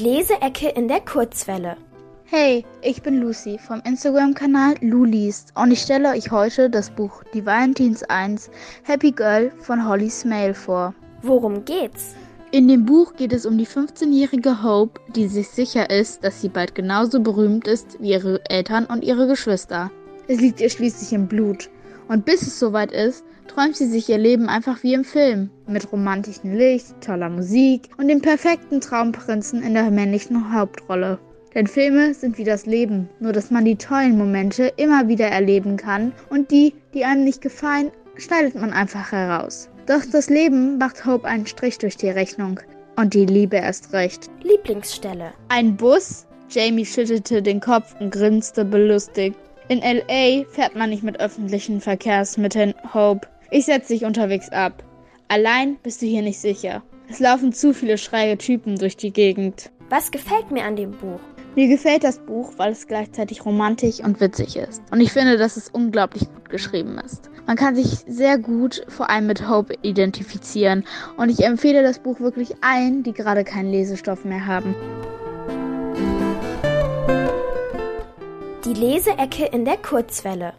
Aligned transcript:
Leseecke 0.00 0.68
in 0.68 0.86
der 0.86 1.00
Kurzwelle. 1.00 1.76
Hey, 2.24 2.64
ich 2.82 3.02
bin 3.02 3.20
Lucy 3.20 3.58
vom 3.58 3.82
Instagram-Kanal 3.84 4.76
Luliest 4.80 5.52
und 5.56 5.72
ich 5.72 5.80
stelle 5.80 6.10
euch 6.10 6.30
heute 6.30 6.70
das 6.70 6.90
Buch 6.90 7.24
Die 7.34 7.44
Valentins 7.44 8.04
1 8.04 8.48
Happy 8.84 9.10
Girl 9.10 9.50
von 9.58 9.88
Holly 9.88 10.08
Smale 10.08 10.54
vor. 10.54 10.94
Worum 11.22 11.64
geht's? 11.64 12.14
In 12.52 12.68
dem 12.68 12.86
Buch 12.86 13.14
geht 13.16 13.32
es 13.32 13.44
um 13.44 13.58
die 13.58 13.66
15-jährige 13.66 14.62
Hope, 14.62 15.00
die 15.16 15.26
sich 15.26 15.48
sicher 15.48 15.90
ist, 15.90 16.22
dass 16.22 16.40
sie 16.40 16.48
bald 16.48 16.76
genauso 16.76 17.20
berühmt 17.20 17.66
ist 17.66 18.00
wie 18.00 18.12
ihre 18.12 18.40
Eltern 18.48 18.86
und 18.86 19.02
ihre 19.02 19.26
Geschwister. 19.26 19.90
Es 20.28 20.40
liegt 20.40 20.60
ihr 20.60 20.70
schließlich 20.70 21.12
im 21.12 21.26
Blut. 21.26 21.70
Und 22.08 22.24
bis 22.24 22.42
es 22.42 22.58
soweit 22.58 22.90
ist, 22.92 23.24
träumt 23.46 23.76
sie 23.76 23.86
sich 23.86 24.08
ihr 24.08 24.18
Leben 24.18 24.48
einfach 24.48 24.82
wie 24.82 24.94
im 24.94 25.04
Film, 25.04 25.50
mit 25.66 25.92
romantischem 25.92 26.54
Licht, 26.54 27.00
toller 27.00 27.28
Musik 27.28 27.90
und 27.98 28.08
dem 28.08 28.20
perfekten 28.20 28.80
Traumprinzen 28.80 29.62
in 29.62 29.74
der 29.74 29.90
männlichen 29.90 30.52
Hauptrolle. 30.52 31.18
Denn 31.54 31.66
Filme 31.66 32.14
sind 32.14 32.38
wie 32.38 32.44
das 32.44 32.66
Leben, 32.66 33.08
nur 33.20 33.32
dass 33.32 33.50
man 33.50 33.64
die 33.64 33.76
tollen 33.76 34.16
Momente 34.16 34.72
immer 34.76 35.08
wieder 35.08 35.26
erleben 35.26 35.76
kann 35.76 36.12
und 36.30 36.50
die, 36.50 36.74
die 36.94 37.04
einem 37.04 37.24
nicht 37.24 37.40
gefallen, 37.40 37.90
schneidet 38.16 38.54
man 38.54 38.72
einfach 38.72 39.12
heraus. 39.12 39.68
Doch 39.86 40.02
das 40.12 40.28
Leben 40.28 40.76
macht 40.78 41.06
Hope 41.06 41.26
einen 41.26 41.46
Strich 41.46 41.78
durch 41.78 41.96
die 41.96 42.10
Rechnung. 42.10 42.60
Und 42.96 43.14
die 43.14 43.26
Liebe 43.26 43.56
erst 43.56 43.92
recht. 43.92 44.28
Lieblingsstelle. 44.42 45.32
Ein 45.48 45.76
Bus? 45.76 46.26
Jamie 46.50 46.84
schüttelte 46.84 47.42
den 47.42 47.60
Kopf 47.60 47.94
und 48.00 48.10
grinste 48.10 48.64
belustigt. 48.64 49.38
In 49.70 49.80
LA 49.80 50.44
fährt 50.48 50.76
man 50.76 50.88
nicht 50.88 51.02
mit 51.02 51.20
öffentlichen 51.20 51.82
Verkehrsmitteln, 51.82 52.72
Hope. 52.94 53.28
Ich 53.50 53.66
setze 53.66 53.92
dich 53.92 54.06
unterwegs 54.06 54.48
ab. 54.48 54.82
Allein 55.28 55.76
bist 55.82 56.00
du 56.00 56.06
hier 56.06 56.22
nicht 56.22 56.38
sicher. 56.38 56.82
Es 57.10 57.20
laufen 57.20 57.52
zu 57.52 57.74
viele 57.74 57.98
schräge 57.98 58.38
Typen 58.38 58.76
durch 58.76 58.96
die 58.96 59.12
Gegend. 59.12 59.70
Was 59.90 60.10
gefällt 60.10 60.50
mir 60.50 60.64
an 60.64 60.76
dem 60.76 60.92
Buch? 60.92 61.20
Mir 61.54 61.68
gefällt 61.68 62.02
das 62.02 62.18
Buch, 62.18 62.54
weil 62.56 62.72
es 62.72 62.86
gleichzeitig 62.86 63.44
romantisch 63.44 64.00
und 64.00 64.20
witzig 64.22 64.56
ist. 64.56 64.82
Und 64.90 65.02
ich 65.02 65.12
finde, 65.12 65.36
dass 65.36 65.58
es 65.58 65.68
unglaublich 65.68 66.22
gut 66.32 66.48
geschrieben 66.48 66.98
ist. 67.04 67.28
Man 67.46 67.56
kann 67.56 67.76
sich 67.76 68.04
sehr 68.06 68.38
gut 68.38 68.86
vor 68.88 69.10
allem 69.10 69.26
mit 69.26 69.50
Hope 69.50 69.74
identifizieren. 69.82 70.84
Und 71.18 71.28
ich 71.28 71.44
empfehle 71.44 71.82
das 71.82 71.98
Buch 71.98 72.20
wirklich 72.20 72.54
allen, 72.62 73.02
die 73.02 73.12
gerade 73.12 73.44
keinen 73.44 73.70
Lesestoff 73.70 74.24
mehr 74.24 74.46
haben. 74.46 74.74
Die 78.68 78.74
Leseecke 78.74 79.46
in 79.46 79.64
der 79.64 79.78
Kurzwelle. 79.78 80.52